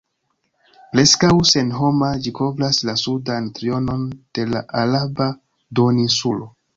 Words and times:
Preskaŭ 0.93 1.33
senhoma, 1.49 2.07
ĝi 2.27 2.33
kovras 2.39 2.79
la 2.89 2.95
sudan 3.01 3.49
trionon 3.59 4.07
de 4.39 4.47
la 4.55 4.63
Araba 4.85 5.29
duoninsulo. 5.81 6.49